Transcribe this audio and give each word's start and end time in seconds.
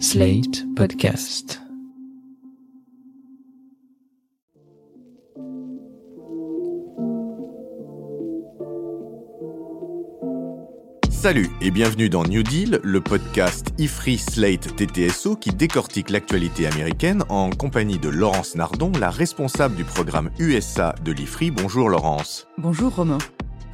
Slate 0.00 0.64
Podcast. 0.74 1.60
Salut 11.08 11.48
et 11.60 11.70
bienvenue 11.70 12.08
dans 12.08 12.24
New 12.24 12.42
Deal, 12.42 12.80
le 12.82 13.00
podcast 13.00 13.72
IFRI 13.78 14.18
Slate 14.18 14.74
TTSO 14.76 15.36
qui 15.36 15.50
décortique 15.50 16.10
l'actualité 16.10 16.66
américaine 16.66 17.22
en 17.28 17.50
compagnie 17.50 17.98
de 17.98 18.08
Laurence 18.08 18.56
Nardon, 18.56 18.90
la 18.98 19.10
responsable 19.10 19.76
du 19.76 19.84
programme 19.84 20.30
USA 20.40 20.94
de 21.04 21.12
l'IFRI. 21.12 21.50
Bonjour 21.52 21.88
Laurence. 21.88 22.48
Bonjour 22.58 22.94
Romain. 22.94 23.18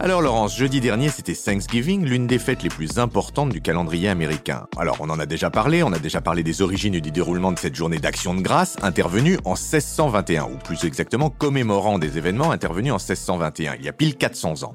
Alors 0.03 0.23
Laurence, 0.23 0.57
jeudi 0.57 0.81
dernier 0.81 1.11
c'était 1.11 1.35
Thanksgiving, 1.35 2.07
l'une 2.07 2.27
des 2.27 2.39
fêtes 2.39 2.63
les 2.63 2.71
plus 2.71 2.99
importantes 2.99 3.51
du 3.51 3.61
calendrier 3.61 4.09
américain. 4.09 4.67
Alors 4.79 4.97
on 5.01 5.11
en 5.11 5.19
a 5.19 5.27
déjà 5.27 5.51
parlé, 5.51 5.83
on 5.83 5.93
a 5.93 5.99
déjà 5.99 6.23
parlé 6.23 6.43
des 6.43 6.63
origines 6.63 6.95
et 6.95 7.03
du 7.03 7.11
déroulement 7.11 7.53
de 7.53 7.59
cette 7.59 7.75
journée 7.75 7.99
d'action 7.99 8.35
de 8.35 8.41
grâce 8.41 8.79
intervenue 8.81 9.37
en 9.45 9.51
1621, 9.51 10.45
ou 10.45 10.57
plus 10.57 10.87
exactement 10.87 11.29
commémorant 11.29 11.99
des 11.99 12.17
événements 12.17 12.51
intervenus 12.51 12.95
en 12.95 12.97
1621, 12.97 13.75
il 13.79 13.85
y 13.85 13.91
a 13.91 13.93
pile 13.93 14.17
400 14.17 14.63
ans. 14.63 14.75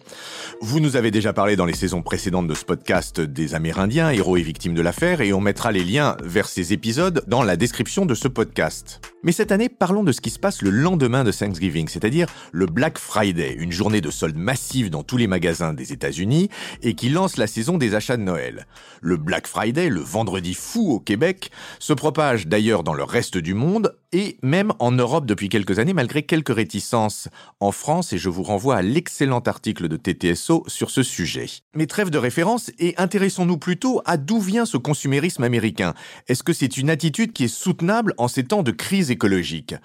Vous 0.61 0.79
nous 0.79 0.95
avez 0.95 1.09
déjà 1.09 1.33
parlé 1.33 1.55
dans 1.55 1.65
les 1.65 1.73
saisons 1.73 2.03
précédentes 2.03 2.47
de 2.47 2.53
ce 2.53 2.63
podcast 2.63 3.19
des 3.19 3.55
Amérindiens, 3.55 4.11
héros 4.11 4.37
et 4.37 4.43
victimes 4.43 4.75
de 4.75 4.81
l'affaire, 4.83 5.21
et 5.21 5.33
on 5.33 5.41
mettra 5.41 5.71
les 5.71 5.83
liens 5.83 6.17
vers 6.23 6.47
ces 6.47 6.71
épisodes 6.71 7.23
dans 7.25 7.41
la 7.41 7.57
description 7.57 8.05
de 8.05 8.13
ce 8.13 8.27
podcast. 8.27 9.01
Mais 9.23 9.31
cette 9.31 9.51
année, 9.51 9.69
parlons 9.69 10.03
de 10.03 10.11
ce 10.11 10.21
qui 10.21 10.29
se 10.29 10.37
passe 10.37 10.61
le 10.61 10.69
lendemain 10.69 11.23
de 11.23 11.31
Thanksgiving, 11.31 11.87
c'est-à-dire 11.87 12.27
le 12.51 12.67
Black 12.67 12.99
Friday, 12.99 13.55
une 13.57 13.71
journée 13.71 13.99
de 13.99 14.11
solde 14.11 14.37
massive 14.37 14.91
dans 14.91 15.01
tous 15.15 15.19
les 15.19 15.27
magasins 15.27 15.73
des 15.73 15.93
États-Unis 15.93 16.49
et 16.81 16.93
qui 16.93 17.07
lance 17.07 17.37
la 17.37 17.47
saison 17.47 17.77
des 17.77 17.95
achats 17.95 18.17
de 18.17 18.21
Noël. 18.21 18.67
Le 18.99 19.15
Black 19.15 19.47
Friday, 19.47 19.87
le 19.87 20.01
vendredi 20.01 20.53
fou 20.53 20.91
au 20.91 20.99
Québec, 20.99 21.51
se 21.79 21.93
propage 21.93 22.47
d'ailleurs 22.47 22.83
dans 22.83 22.93
le 22.93 23.03
reste 23.03 23.37
du 23.37 23.53
monde 23.53 23.95
et 24.11 24.37
même 24.43 24.73
en 24.79 24.91
Europe 24.91 25.25
depuis 25.25 25.47
quelques 25.47 25.79
années 25.79 25.93
malgré 25.93 26.23
quelques 26.23 26.53
réticences 26.53 27.29
en 27.61 27.71
France 27.71 28.11
et 28.11 28.17
je 28.17 28.27
vous 28.27 28.43
renvoie 28.43 28.75
à 28.75 28.81
l'excellent 28.81 29.39
article 29.39 29.87
de 29.87 29.95
TTSO 29.95 30.65
sur 30.67 30.89
ce 30.89 31.01
sujet. 31.01 31.45
Mais 31.73 31.87
trêve 31.87 32.09
de 32.09 32.17
référence 32.17 32.69
et 32.77 32.93
intéressons-nous 32.97 33.57
plutôt 33.57 34.01
à 34.03 34.17
d'où 34.17 34.41
vient 34.41 34.65
ce 34.65 34.75
consumérisme 34.75 35.43
américain. 35.43 35.93
Est-ce 36.27 36.43
que 36.43 36.51
c'est 36.51 36.75
une 36.75 36.89
attitude 36.89 37.31
qui 37.31 37.45
est 37.45 37.47
soutenable 37.47 38.13
en 38.17 38.27
ces 38.27 38.43
temps 38.43 38.63
de 38.63 38.71
crise 38.71 39.11
écologique? 39.11 39.75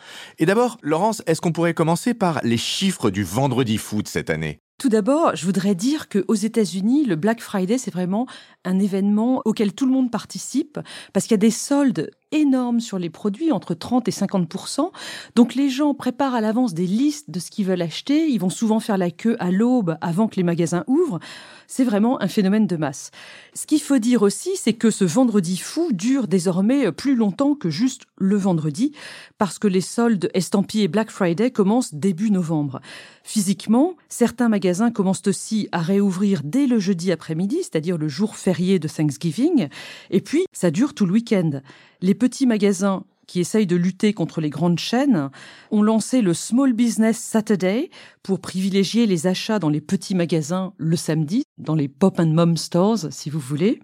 Et 0.40 0.46
d'abord, 0.46 0.76
Laurence, 0.82 1.22
est-ce 1.26 1.40
qu'on 1.40 1.52
pourrait 1.52 1.74
commencer 1.74 2.14
par 2.14 2.40
les 2.42 2.58
chiffres 2.58 3.10
du 3.10 3.22
vendredi 3.22 3.78
foot 3.78 4.08
cette 4.08 4.30
année? 4.30 4.60
Tout 4.80 4.88
d'abord, 4.88 5.36
je 5.36 5.44
voudrais 5.44 5.74
dire 5.74 6.08
qu'aux 6.08 6.34
États-Unis, 6.34 7.04
le 7.04 7.14
Black 7.14 7.42
Friday, 7.42 7.76
c'est 7.76 7.92
vraiment 7.92 8.26
un 8.64 8.78
événement 8.78 9.42
auquel 9.44 9.74
tout 9.74 9.84
le 9.84 9.92
monde 9.92 10.10
participe 10.10 10.80
parce 11.12 11.26
qu'il 11.26 11.34
y 11.34 11.34
a 11.34 11.36
des 11.36 11.50
soldes 11.50 12.10
énormes 12.32 12.80
sur 12.80 12.98
les 12.98 13.10
produits, 13.10 13.52
entre 13.52 13.74
30 13.74 14.08
et 14.08 14.12
50% 14.12 14.90
Donc 15.34 15.54
les 15.54 15.68
gens 15.68 15.94
préparent 15.94 16.34
à 16.34 16.40
l'avance 16.40 16.74
des 16.74 16.86
listes 16.86 17.30
de 17.30 17.40
ce 17.40 17.50
qu'ils 17.50 17.66
veulent 17.66 17.82
acheter. 17.82 18.28
Ils 18.28 18.38
vont 18.38 18.50
souvent 18.50 18.80
faire 18.80 18.98
la 18.98 19.10
queue 19.10 19.36
à 19.40 19.50
l'aube 19.50 19.96
avant 20.00 20.28
que 20.28 20.36
les 20.36 20.42
magasins 20.42 20.84
ouvrent. 20.86 21.20
C'est 21.66 21.84
vraiment 21.84 22.20
un 22.20 22.28
phénomène 22.28 22.66
de 22.66 22.76
masse. 22.76 23.10
Ce 23.54 23.66
qu'il 23.66 23.80
faut 23.80 23.98
dire 23.98 24.22
aussi, 24.22 24.50
c'est 24.56 24.72
que 24.72 24.90
ce 24.90 25.04
vendredi 25.04 25.56
fou 25.56 25.92
dure 25.92 26.28
désormais 26.28 26.90
plus 26.92 27.14
longtemps 27.14 27.54
que 27.54 27.70
juste 27.70 28.02
le 28.16 28.36
vendredi, 28.36 28.92
parce 29.38 29.58
que 29.58 29.68
les 29.68 29.80
soldes 29.80 30.30
estampillés 30.34 30.88
Black 30.88 31.10
Friday 31.10 31.50
commencent 31.50 31.94
début 31.94 32.30
novembre. 32.30 32.80
Physiquement, 33.22 33.94
certains 34.08 34.48
magasins 34.48 34.90
commencent 34.90 35.26
aussi 35.26 35.68
à 35.72 35.78
réouvrir 35.78 36.42
dès 36.44 36.66
le 36.66 36.78
jeudi 36.78 37.12
après-midi, 37.12 37.58
c'est-à-dire 37.62 37.98
le 37.98 38.08
jour 38.08 38.36
férié 38.36 38.78
de 38.78 38.88
Thanksgiving, 38.88 39.68
et 40.10 40.20
puis 40.20 40.44
ça 40.52 40.70
dure 40.70 40.94
tout 40.94 41.06
le 41.06 41.12
week-end. 41.12 41.60
Les 42.02 42.14
petits 42.14 42.46
magasins 42.46 43.04
qui 43.30 43.38
essayent 43.38 43.66
de 43.66 43.76
lutter 43.76 44.12
contre 44.12 44.40
les 44.40 44.50
grandes 44.50 44.80
chaînes, 44.80 45.30
ont 45.70 45.82
lancé 45.82 46.20
le 46.20 46.34
Small 46.34 46.72
Business 46.72 47.16
Saturday 47.16 47.88
pour 48.24 48.40
privilégier 48.40 49.06
les 49.06 49.28
achats 49.28 49.60
dans 49.60 49.68
les 49.68 49.80
petits 49.80 50.16
magasins 50.16 50.72
le 50.78 50.96
samedi, 50.96 51.44
dans 51.56 51.76
les 51.76 51.86
pop 51.86 52.18
and 52.18 52.32
mom 52.34 52.56
stores, 52.56 53.12
si 53.12 53.30
vous 53.30 53.38
voulez. 53.38 53.78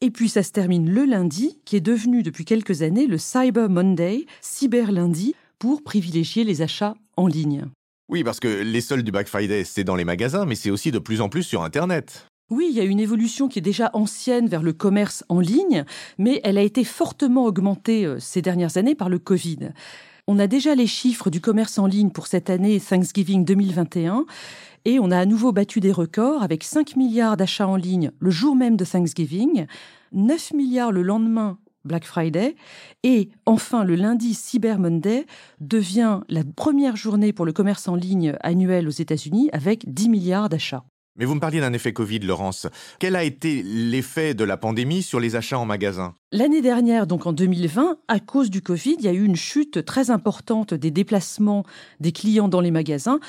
Et 0.00 0.10
puis 0.10 0.30
ça 0.30 0.42
se 0.42 0.52
termine 0.52 0.90
le 0.90 1.04
lundi, 1.04 1.60
qui 1.66 1.76
est 1.76 1.82
devenu 1.82 2.22
depuis 2.22 2.46
quelques 2.46 2.80
années 2.80 3.06
le 3.06 3.18
Cyber 3.18 3.68
Monday, 3.68 4.24
cyber 4.40 4.90
lundi, 4.90 5.34
pour 5.58 5.82
privilégier 5.82 6.42
les 6.42 6.62
achats 6.62 6.94
en 7.18 7.26
ligne. 7.26 7.66
Oui, 8.08 8.24
parce 8.24 8.40
que 8.40 8.48
les 8.48 8.80
soldes 8.80 9.04
du 9.04 9.12
Black 9.12 9.28
Friday, 9.28 9.64
c'est 9.64 9.84
dans 9.84 9.96
les 9.96 10.06
magasins, 10.06 10.46
mais 10.46 10.54
c'est 10.54 10.70
aussi 10.70 10.90
de 10.90 10.98
plus 10.98 11.20
en 11.20 11.28
plus 11.28 11.42
sur 11.42 11.62
Internet. 11.62 12.26
Oui, 12.52 12.66
il 12.68 12.76
y 12.76 12.80
a 12.80 12.84
une 12.84 13.00
évolution 13.00 13.48
qui 13.48 13.60
est 13.60 13.62
déjà 13.62 13.88
ancienne 13.94 14.46
vers 14.46 14.62
le 14.62 14.74
commerce 14.74 15.24
en 15.30 15.40
ligne, 15.40 15.86
mais 16.18 16.38
elle 16.44 16.58
a 16.58 16.62
été 16.62 16.84
fortement 16.84 17.46
augmentée 17.46 18.04
euh, 18.04 18.18
ces 18.20 18.42
dernières 18.42 18.76
années 18.76 18.94
par 18.94 19.08
le 19.08 19.18
Covid. 19.18 19.70
On 20.26 20.38
a 20.38 20.46
déjà 20.46 20.74
les 20.74 20.86
chiffres 20.86 21.30
du 21.30 21.40
commerce 21.40 21.78
en 21.78 21.86
ligne 21.86 22.10
pour 22.10 22.26
cette 22.26 22.50
année 22.50 22.78
Thanksgiving 22.78 23.46
2021 23.46 24.26
et 24.84 25.00
on 25.00 25.10
a 25.10 25.18
à 25.18 25.24
nouveau 25.24 25.52
battu 25.52 25.80
des 25.80 25.92
records 25.92 26.42
avec 26.42 26.62
5 26.62 26.94
milliards 26.96 27.38
d'achats 27.38 27.66
en 27.66 27.76
ligne 27.76 28.10
le 28.18 28.30
jour 28.30 28.54
même 28.54 28.76
de 28.76 28.84
Thanksgiving, 28.84 29.64
9 30.12 30.52
milliards 30.52 30.92
le 30.92 31.00
lendemain 31.00 31.56
Black 31.86 32.04
Friday. 32.04 32.54
Et 33.02 33.30
enfin, 33.46 33.82
le 33.82 33.94
lundi 33.94 34.34
Cyber 34.34 34.78
Monday 34.78 35.24
devient 35.60 36.20
la 36.28 36.44
première 36.44 36.96
journée 36.96 37.32
pour 37.32 37.46
le 37.46 37.54
commerce 37.54 37.88
en 37.88 37.94
ligne 37.94 38.36
annuel 38.42 38.88
aux 38.88 38.90
États-Unis 38.90 39.48
avec 39.54 39.90
10 39.90 40.10
milliards 40.10 40.50
d'achats. 40.50 40.84
Mais 41.16 41.26
vous 41.26 41.34
me 41.34 41.40
parliez 41.40 41.60
d'un 41.60 41.74
effet 41.74 41.92
Covid, 41.92 42.20
Laurence. 42.20 42.66
Quel 42.98 43.16
a 43.16 43.22
été 43.22 43.62
l'effet 43.62 44.32
de 44.32 44.44
la 44.44 44.56
pandémie 44.56 45.02
sur 45.02 45.20
les 45.20 45.36
achats 45.36 45.58
en 45.58 45.66
magasin? 45.66 46.14
L'année 46.30 46.62
dernière, 46.62 47.06
donc 47.06 47.26
en 47.26 47.34
2020, 47.34 47.98
à 48.08 48.18
cause 48.18 48.48
du 48.48 48.62
Covid, 48.62 48.96
il 48.98 49.04
y 49.04 49.08
a 49.08 49.12
eu 49.12 49.24
une 49.24 49.36
chute 49.36 49.84
très 49.84 50.10
importante 50.10 50.72
des 50.72 50.90
déplacements 50.90 51.64
des 52.00 52.12
clients 52.12 52.48
dans 52.48 52.62
les 52.62 52.70
magasins. 52.70 53.20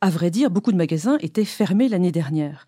À 0.00 0.08
vrai 0.08 0.30
dire, 0.30 0.50
beaucoup 0.50 0.70
de 0.70 0.76
magasins 0.76 1.18
étaient 1.20 1.44
fermés 1.44 1.88
l'année 1.88 2.12
dernière 2.12 2.64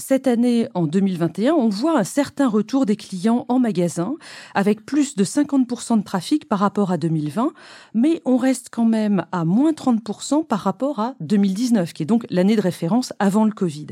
cette 0.00 0.28
année, 0.28 0.68
en 0.74 0.86
2021, 0.86 1.54
on 1.54 1.68
voit 1.68 1.98
un 1.98 2.04
certain 2.04 2.48
retour 2.48 2.86
des 2.86 2.94
clients 2.94 3.44
en 3.48 3.58
magasin, 3.58 4.14
avec 4.54 4.86
plus 4.86 5.16
de 5.16 5.24
50% 5.24 5.98
de 5.98 6.04
trafic 6.04 6.48
par 6.48 6.60
rapport 6.60 6.92
à 6.92 6.98
2020, 6.98 7.52
mais 7.94 8.22
on 8.24 8.36
reste 8.36 8.68
quand 8.70 8.84
même 8.84 9.26
à 9.32 9.44
moins 9.44 9.72
30% 9.72 10.46
par 10.46 10.60
rapport 10.60 11.00
à 11.00 11.14
2019, 11.20 11.92
qui 11.92 12.04
est 12.04 12.06
donc 12.06 12.26
l'année 12.30 12.54
de 12.54 12.60
référence 12.60 13.12
avant 13.18 13.44
le 13.44 13.50
Covid. 13.50 13.88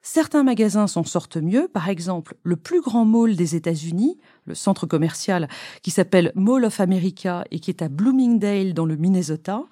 Certains 0.00 0.44
magasins 0.44 0.86
s'en 0.86 1.04
sortent 1.04 1.36
mieux. 1.36 1.68
Par 1.68 1.88
exemple, 1.88 2.36
le 2.42 2.56
plus 2.56 2.80
grand 2.80 3.04
mall 3.04 3.34
des 3.34 3.56
États-Unis, 3.56 4.18
le 4.46 4.54
centre 4.54 4.86
commercial 4.86 5.48
qui 5.82 5.90
s'appelle 5.90 6.32
Mall 6.34 6.64
of 6.64 6.80
America 6.80 7.44
et 7.50 7.58
qui 7.58 7.70
est 7.70 7.82
à 7.82 7.88
Bloomingdale 7.88 8.74
dans 8.74 8.86
le 8.86 8.96
Minnesota, 8.96 9.64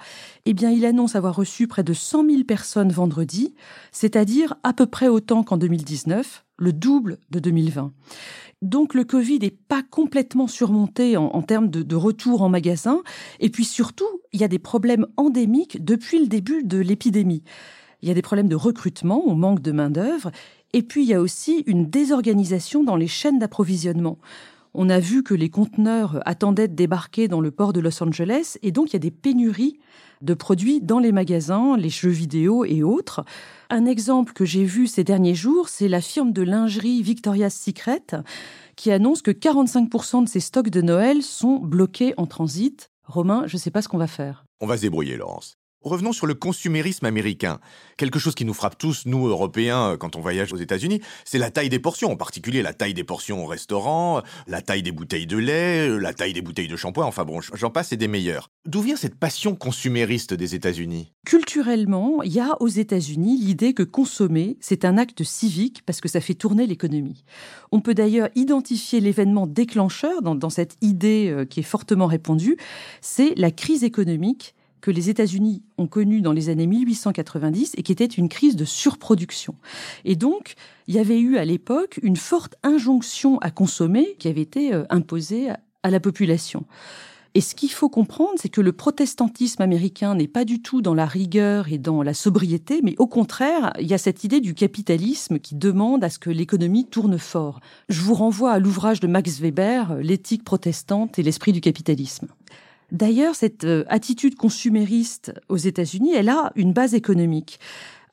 eh 0.44 0.52
bien, 0.52 0.70
il 0.70 0.84
annonce 0.84 1.14
avoir 1.14 1.36
reçu 1.36 1.68
près 1.68 1.84
de 1.84 1.92
100 1.92 2.28
000 2.28 2.44
personnes 2.44 2.90
vendredi, 2.90 3.54
c'est-à-dire 3.92 4.54
à 4.64 4.72
peu 4.72 4.86
près 4.86 5.08
autant 5.08 5.44
qu'en 5.44 5.56
2019, 5.56 6.44
le 6.58 6.72
double 6.72 7.18
de 7.30 7.38
2020. 7.38 7.92
Donc 8.62 8.94
le 8.94 9.04
Covid 9.04 9.38
n'est 9.38 9.50
pas 9.50 9.82
complètement 9.82 10.48
surmonté 10.48 11.16
en, 11.16 11.42
termes 11.42 11.68
de, 11.68 11.82
de, 11.82 11.96
retour 11.96 12.42
en 12.42 12.48
magasin. 12.48 13.02
Et 13.38 13.50
puis 13.50 13.64
surtout, 13.64 14.08
il 14.32 14.40
y 14.40 14.44
a 14.44 14.48
des 14.48 14.58
problèmes 14.58 15.06
endémiques 15.16 15.84
depuis 15.84 16.18
le 16.18 16.26
début 16.26 16.64
de 16.64 16.78
l'épidémie. 16.78 17.42
Il 18.02 18.08
y 18.08 18.10
a 18.10 18.14
des 18.14 18.22
problèmes 18.22 18.48
de 18.48 18.56
recrutement, 18.56 19.22
on 19.26 19.34
manque 19.34 19.60
de 19.60 19.72
main-d'œuvre, 19.72 20.30
et 20.72 20.82
puis 20.82 21.04
il 21.04 21.08
y 21.08 21.14
a 21.14 21.20
aussi 21.20 21.64
une 21.66 21.88
désorganisation 21.88 22.84
dans 22.84 22.96
les 22.96 23.08
chaînes 23.08 23.38
d'approvisionnement. 23.38 24.18
On 24.74 24.90
a 24.90 24.98
vu 24.98 25.22
que 25.22 25.32
les 25.32 25.48
conteneurs 25.48 26.20
attendaient 26.26 26.68
de 26.68 26.74
débarquer 26.74 27.28
dans 27.28 27.40
le 27.40 27.50
port 27.50 27.72
de 27.72 27.80
Los 27.80 28.02
Angeles, 28.02 28.58
et 28.62 28.72
donc 28.72 28.90
il 28.90 28.92
y 28.92 28.96
a 28.96 29.00
des 29.00 29.10
pénuries 29.10 29.78
de 30.22 30.34
produits 30.34 30.80
dans 30.80 30.98
les 30.98 31.12
magasins, 31.12 31.76
les 31.76 31.88
jeux 31.88 32.10
vidéo 32.10 32.64
et 32.64 32.82
autres. 32.82 33.24
Un 33.70 33.86
exemple 33.86 34.32
que 34.32 34.44
j'ai 34.44 34.64
vu 34.64 34.86
ces 34.86 35.04
derniers 35.04 35.34
jours, 35.34 35.68
c'est 35.68 35.88
la 35.88 36.00
firme 36.00 36.32
de 36.32 36.42
lingerie 36.42 37.02
Victoria's 37.02 37.54
Secret 37.54 38.04
qui 38.76 38.90
annonce 38.90 39.22
que 39.22 39.30
45% 39.30 40.24
de 40.24 40.28
ses 40.28 40.40
stocks 40.40 40.68
de 40.68 40.82
Noël 40.82 41.22
sont 41.22 41.56
bloqués 41.56 42.12
en 42.18 42.26
transit. 42.26 42.90
Romain, 43.04 43.44
je 43.46 43.56
ne 43.56 43.60
sais 43.60 43.70
pas 43.70 43.80
ce 43.80 43.88
qu'on 43.88 43.98
va 43.98 44.06
faire. 44.06 44.44
On 44.60 44.66
va 44.66 44.76
se 44.76 44.82
débrouiller, 44.82 45.16
Laurence. 45.16 45.56
Revenons 45.86 46.12
sur 46.12 46.26
le 46.26 46.34
consumérisme 46.34 47.06
américain. 47.06 47.60
Quelque 47.96 48.18
chose 48.18 48.34
qui 48.34 48.44
nous 48.44 48.54
frappe 48.54 48.76
tous, 48.76 49.06
nous 49.06 49.28
Européens, 49.28 49.96
quand 49.96 50.16
on 50.16 50.20
voyage 50.20 50.52
aux 50.52 50.56
États-Unis, 50.56 51.00
c'est 51.24 51.38
la 51.38 51.52
taille 51.52 51.68
des 51.68 51.78
portions, 51.78 52.10
en 52.10 52.16
particulier 52.16 52.60
la 52.60 52.72
taille 52.72 52.92
des 52.92 53.04
portions 53.04 53.44
au 53.44 53.46
restaurant, 53.46 54.20
la 54.48 54.62
taille 54.62 54.82
des 54.82 54.90
bouteilles 54.90 55.28
de 55.28 55.36
lait, 55.36 55.88
la 56.00 56.12
taille 56.12 56.32
des 56.32 56.42
bouteilles 56.42 56.66
de 56.66 56.74
shampoing, 56.74 57.06
enfin 57.06 57.24
bon, 57.24 57.40
j'en 57.40 57.70
passe 57.70 57.92
et 57.92 57.96
des 57.96 58.08
meilleurs. 58.08 58.50
D'où 58.66 58.80
vient 58.80 58.96
cette 58.96 59.14
passion 59.14 59.54
consumériste 59.54 60.34
des 60.34 60.56
États-Unis? 60.56 61.12
Culturellement, 61.24 62.20
il 62.24 62.32
y 62.32 62.40
a 62.40 62.60
aux 62.60 62.66
États-Unis 62.66 63.38
l'idée 63.38 63.72
que 63.72 63.84
consommer, 63.84 64.56
c'est 64.60 64.84
un 64.84 64.98
acte 64.98 65.22
civique 65.22 65.82
parce 65.86 66.00
que 66.00 66.08
ça 66.08 66.20
fait 66.20 66.34
tourner 66.34 66.66
l'économie. 66.66 67.22
On 67.70 67.80
peut 67.80 67.94
d'ailleurs 67.94 68.30
identifier 68.34 68.98
l'événement 68.98 69.46
déclencheur 69.46 70.20
dans, 70.20 70.34
dans 70.34 70.50
cette 70.50 70.78
idée 70.80 71.28
euh, 71.30 71.44
qui 71.44 71.60
est 71.60 71.62
fortement 71.62 72.06
répandue, 72.06 72.56
c'est 73.00 73.34
la 73.36 73.52
crise 73.52 73.84
économique 73.84 74.55
que 74.86 74.92
les 74.92 75.10
États-Unis 75.10 75.64
ont 75.78 75.88
connue 75.88 76.20
dans 76.20 76.30
les 76.30 76.48
années 76.48 76.68
1890 76.68 77.72
et 77.76 77.82
qui 77.82 77.90
était 77.90 78.04
une 78.04 78.28
crise 78.28 78.54
de 78.54 78.64
surproduction. 78.64 79.56
Et 80.04 80.14
donc, 80.14 80.54
il 80.86 80.94
y 80.94 81.00
avait 81.00 81.18
eu 81.18 81.38
à 81.38 81.44
l'époque 81.44 81.98
une 82.04 82.14
forte 82.14 82.54
injonction 82.62 83.38
à 83.38 83.50
consommer 83.50 84.14
qui 84.20 84.28
avait 84.28 84.42
été 84.42 84.72
euh, 84.72 84.84
imposée 84.88 85.48
à 85.82 85.90
la 85.90 85.98
population. 85.98 86.66
Et 87.34 87.40
ce 87.40 87.56
qu'il 87.56 87.72
faut 87.72 87.88
comprendre, 87.88 88.34
c'est 88.36 88.48
que 88.48 88.60
le 88.60 88.72
protestantisme 88.72 89.60
américain 89.60 90.14
n'est 90.14 90.28
pas 90.28 90.44
du 90.44 90.62
tout 90.62 90.82
dans 90.82 90.94
la 90.94 91.04
rigueur 91.04 91.70
et 91.72 91.78
dans 91.78 92.04
la 92.04 92.14
sobriété, 92.14 92.80
mais 92.84 92.94
au 92.98 93.08
contraire, 93.08 93.72
il 93.80 93.88
y 93.88 93.92
a 93.92 93.98
cette 93.98 94.22
idée 94.22 94.40
du 94.40 94.54
capitalisme 94.54 95.40
qui 95.40 95.56
demande 95.56 96.04
à 96.04 96.10
ce 96.10 96.20
que 96.20 96.30
l'économie 96.30 96.86
tourne 96.86 97.18
fort. 97.18 97.58
Je 97.88 98.00
vous 98.02 98.14
renvoie 98.14 98.52
à 98.52 98.60
l'ouvrage 98.60 99.00
de 99.00 99.08
Max 99.08 99.40
Weber, 99.40 99.96
L'éthique 99.96 100.44
protestante 100.44 101.18
et 101.18 101.24
l'esprit 101.24 101.52
du 101.52 101.60
capitalisme. 101.60 102.28
D'ailleurs, 102.92 103.34
cette 103.34 103.64
euh, 103.64 103.84
attitude 103.88 104.36
consumériste 104.36 105.32
aux 105.48 105.56
États-Unis, 105.56 106.14
elle 106.14 106.28
a 106.28 106.52
une 106.54 106.72
base 106.72 106.94
économique. 106.94 107.58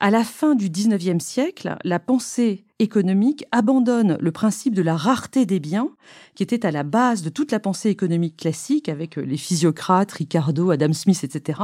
À 0.00 0.10
la 0.10 0.24
fin 0.24 0.54
du 0.54 0.68
XIXe 0.68 1.24
siècle, 1.24 1.76
la 1.84 2.00
pensée 2.00 2.64
économique 2.80 3.44
abandonne 3.52 4.18
le 4.20 4.32
principe 4.32 4.74
de 4.74 4.82
la 4.82 4.96
rareté 4.96 5.46
des 5.46 5.60
biens, 5.60 5.90
qui 6.34 6.42
était 6.42 6.66
à 6.66 6.72
la 6.72 6.82
base 6.82 7.22
de 7.22 7.30
toute 7.30 7.52
la 7.52 7.60
pensée 7.60 7.88
économique 7.88 8.36
classique, 8.36 8.88
avec 8.88 9.14
les 9.16 9.36
physiocrates, 9.36 10.10
Ricardo, 10.10 10.72
Adam 10.72 10.92
Smith, 10.92 11.22
etc. 11.22 11.60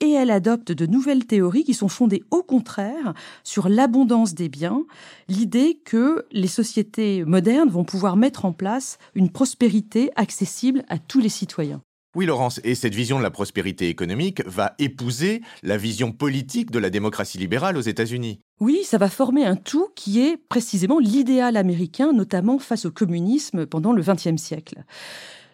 Et 0.00 0.10
elle 0.10 0.32
adopte 0.32 0.72
de 0.72 0.86
nouvelles 0.86 1.26
théories 1.26 1.64
qui 1.64 1.72
sont 1.72 1.88
fondées 1.88 2.24
au 2.32 2.42
contraire 2.42 3.14
sur 3.44 3.68
l'abondance 3.68 4.34
des 4.34 4.48
biens, 4.48 4.84
l'idée 5.28 5.80
que 5.84 6.26
les 6.32 6.48
sociétés 6.48 7.24
modernes 7.24 7.70
vont 7.70 7.84
pouvoir 7.84 8.16
mettre 8.16 8.44
en 8.44 8.52
place 8.52 8.98
une 9.14 9.30
prospérité 9.30 10.10
accessible 10.16 10.84
à 10.88 10.98
tous 10.98 11.20
les 11.20 11.28
citoyens. 11.28 11.80
Oui, 12.14 12.26
Laurence, 12.26 12.60
et 12.62 12.76
cette 12.76 12.94
vision 12.94 13.18
de 13.18 13.24
la 13.24 13.32
prospérité 13.32 13.88
économique 13.88 14.40
va 14.46 14.74
épouser 14.78 15.42
la 15.64 15.76
vision 15.76 16.12
politique 16.12 16.70
de 16.70 16.78
la 16.78 16.88
démocratie 16.88 17.38
libérale 17.38 17.76
aux 17.76 17.80
États-Unis. 17.80 18.40
Oui, 18.60 18.82
ça 18.84 18.98
va 18.98 19.08
former 19.08 19.44
un 19.44 19.56
tout 19.56 19.88
qui 19.96 20.20
est 20.20 20.36
précisément 20.36 21.00
l'idéal 21.00 21.56
américain, 21.56 22.12
notamment 22.12 22.60
face 22.60 22.84
au 22.84 22.92
communisme 22.92 23.66
pendant 23.66 23.92
le 23.92 24.00
XXe 24.00 24.40
siècle. 24.40 24.84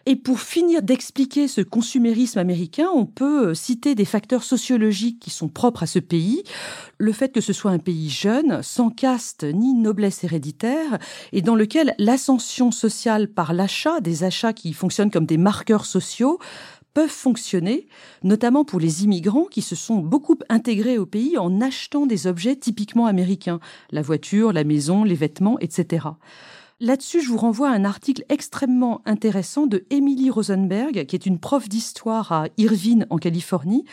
Et 0.05 0.15
pour 0.15 0.39
finir 0.39 0.81
d'expliquer 0.81 1.47
ce 1.47 1.61
consumérisme 1.61 2.39
américain, 2.39 2.87
on 2.93 3.05
peut 3.05 3.49
euh, 3.49 3.53
citer 3.53 3.93
des 3.93 4.05
facteurs 4.05 4.43
sociologiques 4.43 5.19
qui 5.19 5.29
sont 5.29 5.47
propres 5.47 5.83
à 5.83 5.87
ce 5.87 5.99
pays. 5.99 6.43
Le 6.97 7.13
fait 7.13 7.31
que 7.31 7.41
ce 7.41 7.53
soit 7.53 7.71
un 7.71 7.79
pays 7.79 8.09
jeune, 8.09 8.63
sans 8.63 8.89
caste 8.89 9.43
ni 9.43 9.73
noblesse 9.73 10.23
héréditaire, 10.23 10.97
et 11.33 11.41
dans 11.41 11.55
lequel 11.55 11.93
l'ascension 11.99 12.71
sociale 12.71 13.27
par 13.27 13.53
l'achat, 13.53 14.01
des 14.01 14.23
achats 14.23 14.53
qui 14.53 14.73
fonctionnent 14.73 15.11
comme 15.11 15.25
des 15.25 15.37
marqueurs 15.37 15.85
sociaux, 15.85 16.39
peuvent 16.93 17.09
fonctionner, 17.09 17.87
notamment 18.23 18.65
pour 18.65 18.79
les 18.79 19.03
immigrants 19.03 19.45
qui 19.45 19.61
se 19.61 19.75
sont 19.75 19.99
beaucoup 19.99 20.37
intégrés 20.49 20.97
au 20.97 21.05
pays 21.05 21.37
en 21.37 21.61
achetant 21.61 22.05
des 22.05 22.27
objets 22.27 22.55
typiquement 22.55 23.05
américains, 23.05 23.59
la 23.91 24.01
voiture, 24.01 24.51
la 24.51 24.63
maison, 24.63 25.03
les 25.03 25.15
vêtements, 25.15 25.57
etc. 25.59 26.07
Là-dessus, 26.81 27.21
je 27.21 27.29
vous 27.29 27.37
renvoie 27.37 27.69
à 27.69 27.73
un 27.73 27.85
article 27.85 28.25
extrêmement 28.27 29.03
intéressant 29.05 29.67
de 29.67 29.85
Emily 29.91 30.31
Rosenberg, 30.31 31.05
qui 31.05 31.15
est 31.15 31.27
une 31.27 31.37
prof 31.37 31.69
d'histoire 31.69 32.31
à 32.31 32.45
Irvine, 32.57 33.05
en 33.11 33.17
Californie, 33.17 33.85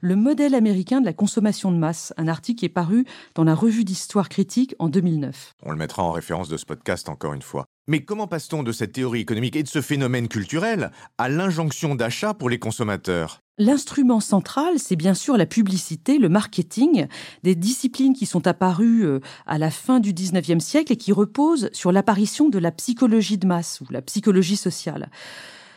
le 0.00 0.16
modèle 0.16 0.54
américain 0.54 1.00
de 1.00 1.06
la 1.06 1.12
consommation 1.12 1.72
de 1.72 1.76
masse, 1.76 2.12
un 2.16 2.28
article 2.28 2.60
qui 2.60 2.64
est 2.66 2.70
paru 2.70 3.04
dans 3.34 3.44
la 3.44 3.54
revue 3.54 3.84
d'histoire 3.84 4.28
critique 4.28 4.74
en 4.78 4.88
2009. 4.88 5.54
On 5.62 5.70
le 5.70 5.76
mettra 5.76 6.02
en 6.02 6.12
référence 6.12 6.48
de 6.48 6.56
ce 6.56 6.66
podcast 6.66 7.08
encore 7.08 7.34
une 7.34 7.42
fois. 7.42 7.66
Mais 7.88 8.04
comment 8.04 8.26
passe-t-on 8.26 8.62
de 8.62 8.72
cette 8.72 8.92
théorie 8.92 9.20
économique 9.20 9.56
et 9.56 9.62
de 9.62 9.68
ce 9.68 9.80
phénomène 9.80 10.28
culturel 10.28 10.90
à 11.16 11.30
l'injonction 11.30 11.94
d'achat 11.94 12.34
pour 12.34 12.50
les 12.50 12.58
consommateurs? 12.58 13.40
L'instrument 13.56 14.20
central, 14.20 14.78
c'est 14.78 14.94
bien 14.94 15.14
sûr 15.14 15.36
la 15.36 15.46
publicité, 15.46 16.18
le 16.18 16.28
marketing, 16.28 17.06
des 17.42 17.54
disciplines 17.54 18.12
qui 18.12 18.26
sont 18.26 18.46
apparues 18.46 19.04
euh, 19.04 19.20
à 19.46 19.58
la 19.58 19.70
fin 19.70 20.00
du 20.00 20.12
19e 20.12 20.60
siècle 20.60 20.92
et 20.92 20.96
qui 20.96 21.12
reposent 21.12 21.70
sur 21.72 21.90
l'apparition 21.90 22.50
de 22.50 22.58
la 22.58 22.70
psychologie 22.70 23.38
de 23.38 23.46
masse 23.46 23.80
ou 23.80 23.86
la 23.90 24.02
psychologie 24.02 24.56
sociale. 24.56 25.10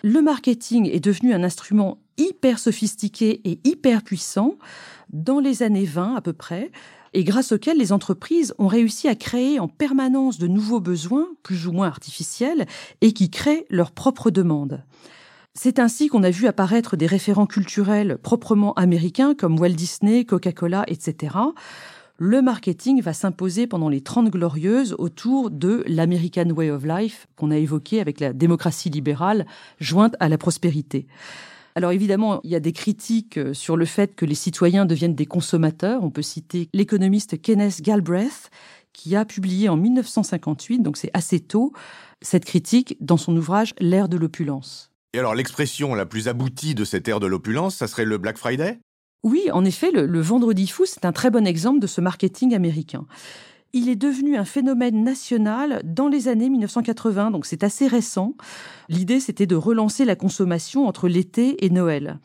Le 0.03 0.21
marketing 0.21 0.89
est 0.92 1.00
devenu 1.00 1.33
un 1.33 1.44
instrument 1.44 2.00
hyper 2.18 2.57
sophistiqué 2.57 3.42
et 3.44 3.59
hyper 3.63 4.03
puissant 4.03 4.57
dans 5.13 5.39
les 5.39 5.62
années 5.62 5.86
20 5.86 6.15
à 6.15 6.21
peu 6.21 6.33
près, 6.33 6.71
et 7.13 7.24
grâce 7.24 7.51
auquel 7.51 7.77
les 7.77 7.92
entreprises 7.92 8.53
ont 8.57 8.68
réussi 8.68 9.07
à 9.07 9.15
créer 9.15 9.59
en 9.59 9.68
permanence 9.68 10.39
de 10.39 10.48
nouveaux 10.48 10.80
besoins, 10.80 11.27
plus 11.44 11.68
ou 11.68 11.71
moins 11.71 11.88
artificiels, 11.88 12.65
et 13.01 13.12
qui 13.12 13.30
créent 13.30 13.65
leurs 13.69 13.92
propres 13.92 14.31
demandes. 14.31 14.83
C'est 15.53 15.80
ainsi 15.80 16.07
qu'on 16.07 16.24
a 16.24 16.30
vu 16.30 16.47
apparaître 16.47 16.95
des 16.95 17.07
référents 17.07 17.45
culturels 17.45 18.18
proprement 18.18 18.74
américains 18.75 19.36
comme 19.36 19.59
Walt 19.59 19.69
Disney, 19.69 20.24
Coca-Cola, 20.24 20.86
etc. 20.88 21.36
Le 22.23 22.44
marketing 22.44 23.01
va 23.01 23.13
s'imposer 23.13 23.65
pendant 23.65 23.89
les 23.89 24.01
Trente 24.01 24.29
Glorieuses 24.29 24.94
autour 25.00 25.50
de 25.50 25.83
l'American 25.88 26.51
Way 26.51 26.69
of 26.69 26.85
Life 26.85 27.25
qu'on 27.35 27.50
a 27.50 27.57
évoqué 27.57 28.00
avec 28.00 28.19
la 28.19 28.31
démocratie 28.31 28.91
libérale 28.91 29.47
jointe 29.79 30.15
à 30.19 30.29
la 30.29 30.38
prospérité. 30.38 31.07
Alors 31.73 31.94
évidemment, 31.94 32.39
il 32.44 32.51
y 32.51 32.56
a 32.56 32.59
des 32.59 32.73
critiques 32.73 33.39
euh, 33.39 33.56
sur 33.56 33.75
le 33.75 33.85
fait 33.85 34.13
que 34.13 34.25
les 34.25 34.35
citoyens 34.35 34.85
deviennent 34.85 35.15
des 35.15 35.25
consommateurs. 35.25 36.03
On 36.03 36.12
peut 36.12 36.21
citer 36.21 36.69
l'économiste 36.75 37.41
Kenneth 37.41 37.81
Galbraith 37.81 38.51
qui 38.94 39.15
a 39.15 39.25
publié 39.25 39.68
en 39.68 39.77
1958, 39.77 40.83
donc 40.83 40.97
c'est 40.97 41.09
assez 41.15 41.39
tôt, 41.39 41.73
cette 42.21 42.45
critique 42.45 42.97
dans 43.01 43.18
son 43.18 43.35
ouvrage 43.35 43.73
L'ère 43.79 44.09
de 44.09 44.18
l'opulence. 44.18 44.91
Et 45.13 45.18
alors 45.18 45.33
l'expression 45.33 45.95
la 45.95 46.06
plus 46.06 46.27
aboutie 46.27 46.75
de 46.75 46.85
cette 46.85 47.07
ère 47.07 47.19
de 47.19 47.25
l'opulence, 47.25 47.77
ça 47.77 47.88
serait 47.88 48.06
le 48.06 48.19
Black 48.19 48.38
Friday? 48.38 48.77
Oui, 49.23 49.50
en 49.53 49.63
effet, 49.65 49.91
le, 49.91 50.21
vendredi 50.21 50.68
fou, 50.68 50.85
c'est 50.85 51.06
un 51.06 51.12
très 51.12 51.29
bon 51.29 51.45
exemple 51.45 51.79
de 51.79 51.88
ce 51.88 52.01
marketing 52.01 52.56
américain. 52.56 53.06
Il 53.73 53.88
est 53.88 53.95
devenu 53.95 54.35
un 54.35 54.45
phénomène 54.45 55.03
national 55.03 55.81
dans 55.85 56.07
les 56.07 56.27
années 56.27 56.50
1980, 56.50 57.31
donc 57.31 57.45
c'est 57.45 57.63
assez 57.63 57.88
récent. 57.88 58.33
L'idée, 58.89 59.19
c'était 59.19 59.45
de 59.45 59.56
relancer 59.56 60.06
la 60.06 60.15
consommation 60.15 60.88
entre 60.88 61.07
l'été 61.07 61.63
et 61.63 61.69
Noël. 61.69 62.19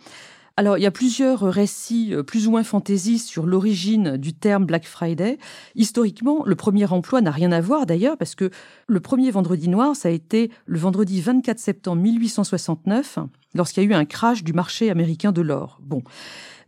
Alors, 0.58 0.78
il 0.78 0.82
y 0.82 0.86
a 0.86 0.90
plusieurs 0.90 1.40
récits 1.40 2.14
euh, 2.14 2.22
plus 2.22 2.46
ou 2.46 2.50
moins 2.50 2.64
fantaisistes 2.64 3.28
sur 3.28 3.44
l'origine 3.44 4.16
du 4.16 4.32
terme 4.32 4.64
Black 4.64 4.86
Friday. 4.86 5.38
Historiquement, 5.74 6.44
le 6.46 6.54
premier 6.54 6.90
emploi 6.90 7.20
n'a 7.20 7.30
rien 7.30 7.52
à 7.52 7.60
voir 7.60 7.84
d'ailleurs, 7.84 8.16
parce 8.16 8.34
que 8.34 8.50
le 8.86 9.00
premier 9.00 9.30
vendredi 9.30 9.68
noir, 9.68 9.94
ça 9.94 10.08
a 10.08 10.12
été 10.12 10.50
le 10.64 10.78
vendredi 10.78 11.20
24 11.20 11.58
septembre 11.58 12.00
1869, 12.00 13.18
lorsqu'il 13.54 13.82
y 13.82 13.86
a 13.86 13.90
eu 13.90 13.92
un 13.92 14.06
crash 14.06 14.44
du 14.44 14.54
marché 14.54 14.90
américain 14.90 15.30
de 15.30 15.42
l'or. 15.42 15.78
Bon. 15.82 16.02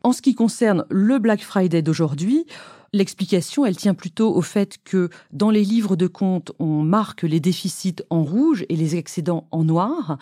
En 0.02 0.12
ce 0.12 0.22
qui 0.22 0.34
concerne 0.34 0.84
le 0.90 1.18
Black 1.18 1.42
Friday 1.42 1.82
d'aujourd'hui, 1.82 2.46
L'explication, 2.94 3.66
elle 3.66 3.76
tient 3.76 3.92
plutôt 3.92 4.34
au 4.34 4.40
fait 4.40 4.78
que 4.82 5.10
dans 5.30 5.50
les 5.50 5.62
livres 5.62 5.94
de 5.94 6.06
compte, 6.06 6.52
on 6.58 6.82
marque 6.82 7.22
les 7.22 7.38
déficits 7.38 7.96
en 8.08 8.24
rouge 8.24 8.64
et 8.70 8.76
les 8.76 8.96
excédents 8.96 9.46
en 9.50 9.62
noir, 9.62 10.16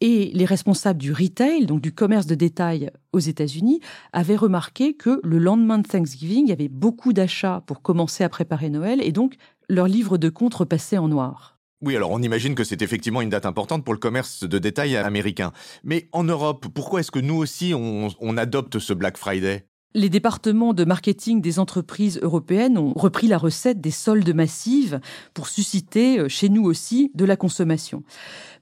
et 0.00 0.30
les 0.34 0.44
responsables 0.44 0.98
du 0.98 1.12
retail, 1.12 1.66
donc 1.66 1.80
du 1.80 1.92
commerce 1.92 2.26
de 2.26 2.34
détail 2.34 2.90
aux 3.12 3.18
États-Unis, 3.18 3.80
avaient 4.12 4.36
remarqué 4.36 4.94
que 4.94 5.20
le 5.22 5.38
lendemain 5.38 5.78
de 5.78 5.86
Thanksgiving, 5.86 6.46
il 6.46 6.48
y 6.48 6.52
avait 6.52 6.68
beaucoup 6.68 7.12
d'achats 7.12 7.62
pour 7.66 7.82
commencer 7.82 8.24
à 8.24 8.28
préparer 8.28 8.70
Noël 8.70 9.00
et 9.02 9.12
donc 9.12 9.36
leur 9.68 9.86
livre 9.86 10.18
de 10.18 10.30
compte 10.30 10.54
repassait 10.54 10.98
en 10.98 11.08
noir. 11.08 11.59
Oui, 11.82 11.96
alors 11.96 12.10
on 12.10 12.20
imagine 12.20 12.54
que 12.54 12.64
c'est 12.64 12.82
effectivement 12.82 13.22
une 13.22 13.30
date 13.30 13.46
importante 13.46 13.84
pour 13.84 13.94
le 13.94 13.98
commerce 13.98 14.44
de 14.44 14.58
détail 14.58 14.96
américain. 14.96 15.52
Mais 15.82 16.08
en 16.12 16.24
Europe, 16.24 16.66
pourquoi 16.74 17.00
est-ce 17.00 17.10
que 17.10 17.18
nous 17.18 17.36
aussi 17.36 17.72
on, 17.74 18.08
on 18.20 18.36
adopte 18.36 18.78
ce 18.78 18.92
Black 18.92 19.16
Friday? 19.16 19.64
Les 19.92 20.08
départements 20.08 20.72
de 20.72 20.84
marketing 20.84 21.40
des 21.40 21.58
entreprises 21.58 22.20
européennes 22.22 22.78
ont 22.78 22.92
repris 22.94 23.26
la 23.26 23.38
recette 23.38 23.80
des 23.80 23.90
soldes 23.90 24.32
massives 24.32 25.00
pour 25.34 25.48
susciter 25.48 26.20
euh, 26.20 26.28
chez 26.28 26.48
nous 26.48 26.62
aussi 26.62 27.10
de 27.16 27.24
la 27.24 27.34
consommation. 27.36 28.04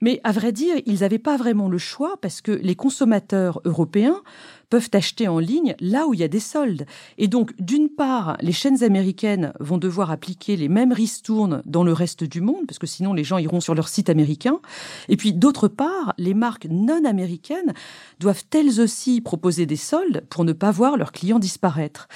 Mais 0.01 0.21
à 0.23 0.31
vrai 0.31 0.51
dire, 0.51 0.75
ils 0.87 1.01
n'avaient 1.01 1.19
pas 1.19 1.37
vraiment 1.37 1.69
le 1.69 1.77
choix 1.77 2.15
parce 2.19 2.41
que 2.41 2.51
les 2.51 2.75
consommateurs 2.75 3.61
européens 3.63 4.21
peuvent 4.69 4.89
acheter 4.93 5.27
en 5.27 5.39
ligne 5.39 5.75
là 5.79 6.07
où 6.07 6.13
il 6.13 6.19
y 6.19 6.23
a 6.23 6.27
des 6.27 6.39
soldes. 6.39 6.85
Et 7.17 7.27
donc, 7.27 7.53
d'une 7.59 7.89
part, 7.89 8.37
les 8.41 8.51
chaînes 8.51 8.83
américaines 8.83 9.53
vont 9.59 9.77
devoir 9.77 10.11
appliquer 10.11 10.55
les 10.55 10.69
mêmes 10.69 10.93
ristournes 10.93 11.61
dans 11.65 11.83
le 11.83 11.93
reste 11.93 12.23
du 12.23 12.41
monde, 12.41 12.67
parce 12.67 12.79
que 12.79 12.87
sinon 12.87 13.13
les 13.13 13.23
gens 13.23 13.37
iront 13.37 13.61
sur 13.61 13.75
leur 13.75 13.87
site 13.87 14.09
américain. 14.09 14.59
Et 15.07 15.17
puis, 15.17 15.33
d'autre 15.33 15.67
part, 15.67 16.13
les 16.17 16.33
marques 16.33 16.67
non 16.69 17.05
américaines 17.05 17.73
doivent 18.19 18.43
elles 18.53 18.79
aussi 18.79 19.21
proposer 19.21 19.65
des 19.65 19.75
soldes 19.75 20.23
pour 20.29 20.45
ne 20.45 20.53
pas 20.53 20.71
voir 20.71 20.97
leurs 20.97 21.11
clients 21.11 21.39
disparaître. 21.39 22.07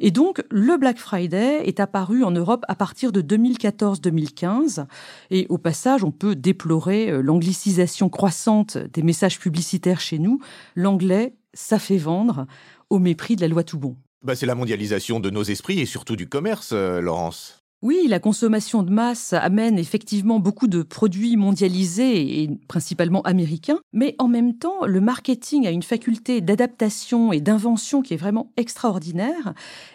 Et 0.00 0.10
donc, 0.10 0.42
le 0.50 0.76
Black 0.76 0.98
Friday 0.98 1.66
est 1.66 1.80
apparu 1.80 2.24
en 2.24 2.30
Europe 2.30 2.64
à 2.68 2.74
partir 2.74 3.12
de 3.12 3.22
2014-2015. 3.22 4.86
Et 5.30 5.46
au 5.48 5.58
passage, 5.58 6.04
on 6.04 6.10
peut 6.10 6.34
déplorer 6.34 7.10
euh, 7.10 7.22
l'anglicisation 7.22 8.08
croissante 8.08 8.76
des 8.76 9.02
messages 9.02 9.38
publicitaires 9.38 10.00
chez 10.00 10.18
nous. 10.18 10.40
L'anglais 10.74 11.34
ça 11.54 11.78
fait 11.78 11.98
vendre 11.98 12.46
au 12.90 12.98
mépris 12.98 13.36
de 13.36 13.40
la 13.40 13.48
loi 13.48 13.64
tout 13.64 13.78
bon. 13.78 13.96
Bah, 14.22 14.34
c'est 14.34 14.46
la 14.46 14.54
mondialisation 14.54 15.20
de 15.20 15.30
nos 15.30 15.42
esprits 15.42 15.80
et 15.80 15.86
surtout 15.86 16.16
du 16.16 16.28
commerce, 16.28 16.70
euh, 16.72 17.00
Laurence. 17.00 17.64
Oui, 17.82 18.06
la 18.08 18.18
consommation 18.18 18.82
de 18.82 18.90
masse 18.90 19.34
amène 19.34 19.78
effectivement 19.78 20.40
beaucoup 20.40 20.68
de 20.68 20.82
produits 20.82 21.36
mondialisés 21.36 22.42
et 22.42 22.50
principalement 22.66 23.20
américains, 23.22 23.80
mais 23.92 24.14
en 24.18 24.26
même 24.26 24.56
temps, 24.56 24.86
le 24.86 25.02
marketing 25.02 25.66
a 25.66 25.70
une 25.70 25.82
faculté 25.82 26.40
d'adaptation 26.40 27.30
et 27.30 27.42
d'invention 27.42 28.00
qui 28.00 28.14
est 28.14 28.16
vraiment 28.16 28.50
extraordinaire, 28.56 29.52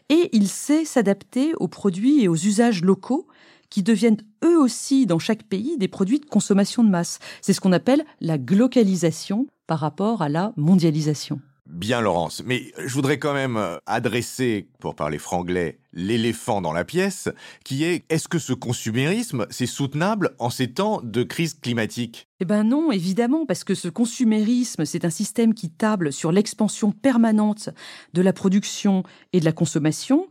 et 0.09 0.29
il 0.33 0.47
sait 0.47 0.85
s'adapter 0.85 1.53
aux 1.55 1.67
produits 1.67 2.21
et 2.21 2.27
aux 2.27 2.35
usages 2.35 2.83
locaux 2.83 3.25
qui 3.71 3.81
deviennent 3.81 4.21
eux 4.43 4.59
aussi 4.59 5.07
dans 5.07 5.17
chaque 5.17 5.41
pays 5.41 5.75
des 5.79 5.87
produits 5.87 6.19
de 6.19 6.27
consommation 6.27 6.83
de 6.83 6.89
masse. 6.89 7.17
C'est 7.41 7.53
ce 7.53 7.61
qu'on 7.61 7.71
appelle 7.71 8.05
la 8.21 8.37
glocalisation 8.37 9.47
par 9.65 9.79
rapport 9.79 10.21
à 10.21 10.29
la 10.29 10.53
mondialisation. 10.57 11.41
Bien, 11.69 12.01
Laurence. 12.01 12.41
Mais 12.45 12.71
je 12.83 12.91
voudrais 12.95 13.19
quand 13.19 13.33
même 13.33 13.55
euh, 13.55 13.77
adresser, 13.85 14.67
pour 14.79 14.95
parler 14.95 15.19
franglais, 15.19 15.77
l'éléphant 15.93 16.61
dans 16.61 16.73
la 16.73 16.83
pièce, 16.83 17.29
qui 17.63 17.83
est 17.83 18.05
est-ce 18.09 18.27
que 18.27 18.39
ce 18.39 18.53
consumérisme, 18.53 19.45
c'est 19.51 19.67
soutenable 19.67 20.31
en 20.39 20.49
ces 20.49 20.73
temps 20.73 20.99
de 21.03 21.21
crise 21.21 21.53
climatique? 21.53 22.27
Eh 22.39 22.45
ben 22.45 22.63
non, 22.63 22.91
évidemment, 22.91 23.45
parce 23.45 23.63
que 23.63 23.75
ce 23.75 23.87
consumérisme, 23.87 24.83
c'est 24.83 25.05
un 25.05 25.11
système 25.11 25.53
qui 25.53 25.69
table 25.69 26.11
sur 26.11 26.31
l'expansion 26.31 26.91
permanente 26.91 27.69
de 28.13 28.21
la 28.23 28.33
production 28.33 29.03
et 29.31 29.39
de 29.39 29.45
la 29.45 29.51
consommation 29.51 30.27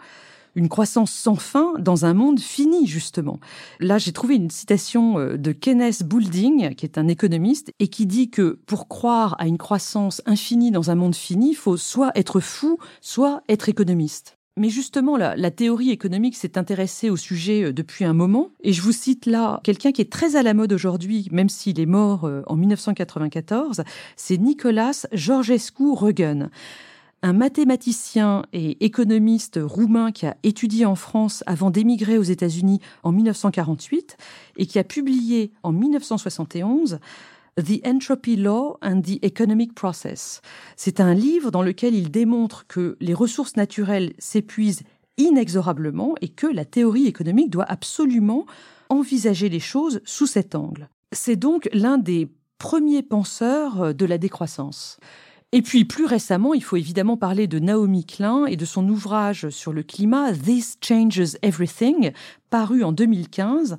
une 0.55 0.69
croissance 0.69 1.13
sans 1.13 1.37
fin 1.37 1.75
dans 1.79 2.05
un 2.05 2.15
monde 2.15 2.41
fini, 2.41 2.87
justement. 2.87 3.41
Là, 3.81 3.99
j'ai 3.99 4.13
trouvé 4.13 4.37
une 4.37 4.51
citation 4.51 5.19
euh, 5.19 5.37
de 5.37 5.53
Kenneth 5.53 6.03
Boulding, 6.03 6.75
qui 6.75 6.87
est 6.87 6.99
un 6.99 7.09
économiste, 7.09 7.73
et 7.79 7.89
qui 7.89 8.07
dit 8.07 8.31
que 8.31 8.59
pour 8.67 8.89
croire 8.89 9.37
à 9.39 9.47
une 9.47 9.59
croissance 9.59 10.23
infinie 10.27 10.71
dans 10.71 10.91
un 10.91 10.95
monde 10.95 11.15
fini, 11.15 11.51
il 11.51 11.57
faut 11.57 11.77
soit 11.77 12.13
être 12.15 12.41
fou, 12.41 12.79
soit 13.01 13.43
être 13.49 13.69
économiste. 13.69 14.39
Mais 14.59 14.71
justement, 14.71 15.17
la, 15.17 15.51
théorie 15.53 15.91
économique 15.91 16.37
s'est 16.37 16.59
intéressée 16.59 17.11
au 17.11 17.17
sujet 17.17 17.63
euh, 17.63 17.73
depuis 17.73 18.05
un 18.05 18.13
moment. 18.13 18.51
Et 18.65 18.73
je 18.73 18.83
vous 18.83 18.93
cite 18.93 19.27
là 19.27 19.61
quelqu'un 19.63 19.93
qui 19.93 20.03
est 20.03 20.13
très 20.13 20.35
à 20.35 20.43
la 20.43 20.53
mode 20.53 20.73
aujourd'hui, 20.73 21.29
même 21.31 21.49
s'il 21.49 21.79
est 21.79 21.87
mort 21.87 22.25
euh, 22.25 22.43
en 22.49 22.57
1994. 22.57 23.85
C'est 24.17 24.37
Nicolas 24.37 25.07
Georgescu 25.13 25.93
Regen 25.93 26.51
un 27.23 27.33
mathématicien 27.33 28.45
et 28.53 28.85
économiste 28.85 29.59
roumain 29.63 30.13
qui 30.13 30.27
a 30.27 30.37
étudié 30.43 30.87
en 30.87 30.95
France 30.95 31.43
avant 31.47 31.71
d'émigrer 31.71 32.17
aux 32.19 32.23
États-Unis 32.23 32.81
en 33.03 33.13
1948 33.13 34.17
et 34.57 34.67
qui 34.67 34.79
a 34.79 34.85
publié 34.85 35.53
en 35.63 35.73
1971 35.73 37.01
The 37.57 37.85
Entropy 37.85 38.37
Law 38.37 38.79
and 38.83 39.03
the 39.03 39.19
Economic 39.23 39.75
Process. 39.75 40.43
C'est 40.77 41.01
un 41.01 41.13
livre 41.13 41.51
dans 41.51 41.63
lequel 41.63 41.95
il 41.95 42.11
démontre 42.11 42.67
que 42.69 42.97
les 43.01 43.15
ressources 43.15 43.57
naturelles 43.57 44.13
s'épuisent 44.19 44.83
inexorablement 45.17 46.15
et 46.21 46.29
que 46.29 46.47
la 46.47 46.65
théorie 46.65 47.09
économique 47.09 47.51
doit 47.51 47.65
absolument 47.65 48.47
envisager 48.91 49.49
les 49.49 49.61
choses 49.61 50.01
sous 50.05 50.29
cet 50.29 50.55
angle. 50.55 50.89
C'est 51.11 51.37
donc 51.37 51.69
l'un 51.73 51.99
des 51.99 52.29
premiers 52.59 53.03
penseurs 53.03 53.93
de 53.93 54.07
la 54.07 54.19
décroissance. 54.19 54.99
Et 55.53 55.63
puis 55.63 55.87
plus 55.87 56.05
récemment, 56.05 56.53
il 56.53 56.63
faut 56.63 56.77
évidemment 56.77 57.17
parler 57.17 57.47
de 57.47 57.59
Naomi 57.59 58.05
Klein 58.05 58.45
et 58.45 58.57
de 58.57 58.67
son 58.67 58.87
ouvrage 58.87 59.49
sur 59.49 59.73
le 59.73 59.83
climat 59.83 60.35
This 60.35 60.77
Changes 60.83 61.39
Everything, 61.41 62.13
paru 62.51 62.85
en 62.85 62.93
2015, 62.93 63.79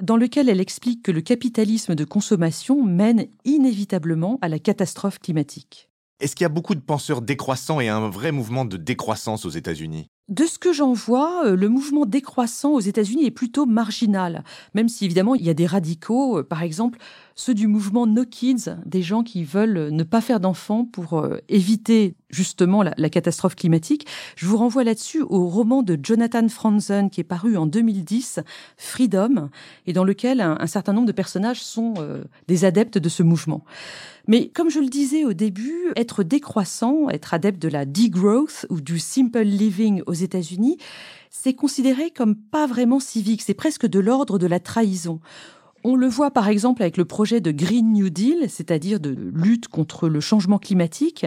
dans 0.00 0.16
lequel 0.16 0.48
elle 0.48 0.60
explique 0.60 1.02
que 1.02 1.10
le 1.10 1.20
capitalisme 1.20 1.96
de 1.96 2.04
consommation 2.04 2.84
mène 2.84 3.26
inévitablement 3.44 4.38
à 4.42 4.48
la 4.48 4.60
catastrophe 4.60 5.18
climatique. 5.18 5.88
Est-ce 6.20 6.36
qu'il 6.36 6.44
y 6.44 6.46
a 6.46 6.50
beaucoup 6.50 6.76
de 6.76 6.80
penseurs 6.80 7.20
décroissants 7.20 7.80
et 7.80 7.88
un 7.88 8.08
vrai 8.08 8.30
mouvement 8.30 8.64
de 8.64 8.76
décroissance 8.76 9.44
aux 9.44 9.50
États-Unis? 9.50 10.06
De 10.28 10.44
ce 10.44 10.58
que 10.58 10.72
j'en 10.72 10.92
vois, 10.92 11.46
euh, 11.46 11.56
le 11.56 11.68
mouvement 11.68 12.06
décroissant 12.06 12.74
aux 12.74 12.80
États-Unis 12.80 13.24
est 13.24 13.30
plutôt 13.30 13.66
marginal, 13.66 14.44
même 14.74 14.88
si 14.88 15.04
évidemment 15.04 15.34
il 15.34 15.42
y 15.42 15.48
a 15.48 15.54
des 15.54 15.66
radicaux, 15.66 16.38
euh, 16.38 16.42
par 16.42 16.62
exemple 16.62 16.98
ceux 17.38 17.54
du 17.54 17.68
mouvement 17.68 18.04
No 18.08 18.24
Kids, 18.24 18.70
des 18.84 19.00
gens 19.00 19.22
qui 19.22 19.44
veulent 19.44 19.90
ne 19.92 20.02
pas 20.02 20.20
faire 20.20 20.40
d'enfants 20.40 20.84
pour 20.84 21.20
euh, 21.20 21.38
éviter 21.48 22.16
justement 22.30 22.82
la, 22.82 23.10
catastrophe 23.10 23.54
climatique. 23.54 24.08
Je 24.34 24.46
vous 24.46 24.56
renvoie 24.56 24.82
là-dessus 24.82 25.22
au 25.22 25.46
roman 25.46 25.84
de 25.84 25.96
Jonathan 26.02 26.48
Franzen 26.48 27.10
qui 27.10 27.20
est 27.20 27.24
paru 27.24 27.56
en 27.56 27.66
2010, 27.66 28.40
Freedom, 28.76 29.50
et 29.86 29.92
dans 29.92 30.02
lequel 30.02 30.40
un, 30.40 30.66
certain 30.66 30.92
nombre 30.92 31.06
de 31.06 31.12
personnages 31.12 31.62
sont 31.62 31.94
des 32.48 32.64
adeptes 32.66 32.98
de 32.98 33.08
ce 33.08 33.22
mouvement. 33.22 33.64
Mais 34.26 34.48
comme 34.48 34.68
je 34.68 34.80
le 34.80 34.88
disais 34.88 35.24
au 35.24 35.32
début, 35.32 35.90
être 35.96 36.22
décroissant, 36.22 37.08
être 37.08 37.32
adepte 37.32 37.62
de 37.62 37.68
la 37.68 37.86
degrowth 37.86 38.66
ou 38.68 38.82
du 38.82 38.98
simple 38.98 39.40
living 39.40 40.02
aux 40.06 40.12
États-Unis, 40.12 40.76
c'est 41.30 41.54
considéré 41.54 42.10
comme 42.10 42.34
pas 42.34 42.66
vraiment 42.66 43.00
civique, 43.00 43.42
c'est 43.42 43.54
presque 43.54 43.86
de 43.86 44.00
l'ordre 44.00 44.38
de 44.38 44.46
la 44.46 44.60
trahison. 44.60 45.20
On 45.84 45.94
le 45.94 46.08
voit 46.08 46.32
par 46.32 46.48
exemple 46.48 46.82
avec 46.82 46.96
le 46.96 47.04
projet 47.04 47.40
de 47.40 47.52
Green 47.52 47.92
New 47.92 48.10
Deal, 48.10 48.50
c'est-à-dire 48.50 48.98
de 48.98 49.10
lutte 49.10 49.68
contre 49.68 50.08
le 50.08 50.18
changement 50.18 50.58
climatique, 50.58 51.24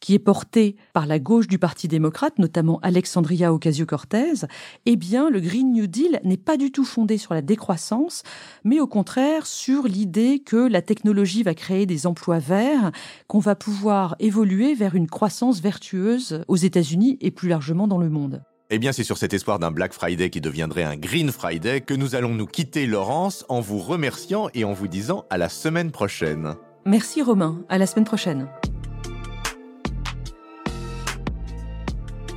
qui 0.00 0.14
est 0.14 0.18
porté 0.18 0.76
par 0.92 1.06
la 1.06 1.20
gauche 1.20 1.46
du 1.46 1.58
Parti 1.58 1.86
démocrate, 1.86 2.38
notamment 2.38 2.80
Alexandria 2.82 3.52
Ocasio-Cortez. 3.54 4.46
Eh 4.84 4.96
bien, 4.96 5.30
le 5.30 5.40
Green 5.40 5.72
New 5.72 5.86
Deal 5.86 6.20
n'est 6.24 6.36
pas 6.36 6.56
du 6.56 6.72
tout 6.72 6.84
fondé 6.84 7.18
sur 7.18 7.34
la 7.34 7.42
décroissance, 7.42 8.24
mais 8.64 8.80
au 8.80 8.88
contraire 8.88 9.46
sur 9.46 9.84
l'idée 9.84 10.40
que 10.40 10.56
la 10.56 10.82
technologie 10.82 11.44
va 11.44 11.54
créer 11.54 11.86
des 11.86 12.06
emplois 12.06 12.40
verts, 12.40 12.90
qu'on 13.28 13.38
va 13.38 13.54
pouvoir 13.54 14.16
évoluer 14.18 14.74
vers 14.74 14.96
une 14.96 15.06
croissance 15.06 15.60
vertueuse 15.60 16.42
aux 16.48 16.56
États-Unis 16.56 17.16
et 17.20 17.30
plus 17.30 17.48
largement 17.48 17.86
dans 17.86 17.98
le 17.98 18.10
monde. 18.10 18.42
Eh 18.70 18.78
bien, 18.78 18.92
c'est 18.92 19.04
sur 19.04 19.18
cet 19.18 19.34
espoir 19.34 19.58
d'un 19.58 19.70
Black 19.70 19.92
Friday 19.92 20.30
qui 20.30 20.40
deviendrait 20.40 20.84
un 20.84 20.96
Green 20.96 21.30
Friday 21.30 21.82
que 21.82 21.92
nous 21.92 22.14
allons 22.14 22.30
nous 22.30 22.46
quitter, 22.46 22.86
Laurence, 22.86 23.44
en 23.50 23.60
vous 23.60 23.78
remerciant 23.78 24.48
et 24.54 24.64
en 24.64 24.72
vous 24.72 24.88
disant 24.88 25.26
à 25.28 25.36
la 25.36 25.50
semaine 25.50 25.90
prochaine. 25.90 26.54
Merci 26.86 27.20
Romain, 27.20 27.60
à 27.68 27.76
la 27.76 27.86
semaine 27.86 28.06
prochaine. 28.06 28.48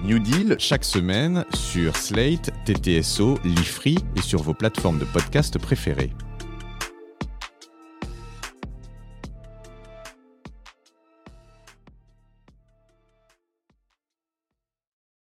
New 0.03 0.19
Deal 0.19 0.57
chaque 0.59 0.83
semaine 0.83 1.45
sur 1.53 1.95
Slate, 1.95 2.49
TTSO, 2.65 3.39
Lifree 3.45 3.97
et 4.17 4.21
sur 4.21 4.41
vos 4.41 4.53
plateformes 4.53 4.99
de 4.99 5.05
podcast 5.05 5.57
préférées. 5.57 6.11